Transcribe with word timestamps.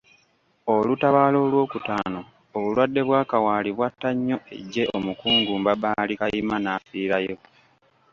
Olutabaalo 0.73 1.37
olw'okutaano 1.45 2.19
obulwadde 2.55 3.01
bwa 3.07 3.21
kawaali 3.29 3.69
bwatta 3.77 4.09
nnyo 4.15 4.37
eggye 4.57 4.83
n'Omukungu 4.87 5.51
Mbabaali 5.61 6.13
Kayima 6.19 6.55
n'afiirayo. 6.59 7.35